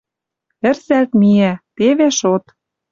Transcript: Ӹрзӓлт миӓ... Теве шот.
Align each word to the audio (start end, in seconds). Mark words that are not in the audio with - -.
Ӹрзӓлт 0.69 1.11
миӓ... 1.21 1.51
Теве 1.75 2.07
шот. 2.17 2.43